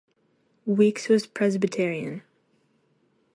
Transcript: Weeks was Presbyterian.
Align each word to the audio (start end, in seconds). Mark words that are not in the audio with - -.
Weeks 0.65 1.09
was 1.09 1.27
Presbyterian. 1.27 2.23